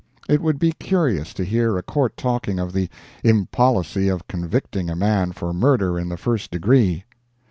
It 0.27 0.41
would 0.41 0.57
be 0.57 0.71
curious 0.71 1.31
to 1.35 1.43
hear 1.45 1.77
a 1.77 1.83
Court 1.83 2.17
talking 2.17 2.57
of 2.57 2.73
the 2.73 2.89
"impolicy" 3.23 4.09
of 4.09 4.27
convicting 4.27 4.89
a 4.89 4.95
man 4.95 5.31
for 5.31 5.53
murder 5.53 5.99
in 5.99 6.09
the 6.09 6.17
first 6.17 6.49
degree. 6.49 7.03